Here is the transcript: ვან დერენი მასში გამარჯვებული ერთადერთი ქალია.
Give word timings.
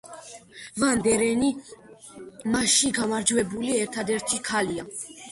ვან 0.83 1.01
დერენი 1.07 1.49
მასში 2.55 2.89
გამარჯვებული 2.99 3.75
ერთადერთი 3.83 4.41
ქალია. 4.49 4.87